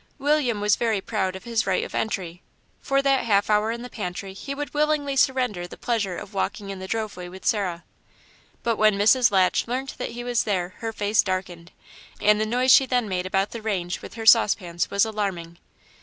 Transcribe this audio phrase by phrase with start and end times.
[0.17, 2.41] William was very proud of his right of entry.
[2.81, 6.71] For that half hour in the pantry he would willingly surrender the pleasure of walking
[6.71, 7.83] in the drove way with Sarah.
[8.63, 9.29] But when Mrs.
[9.29, 11.71] Latch learnt that he was there her face darkened,
[12.19, 15.59] and the noise she then made about the range with her saucepans was alarming.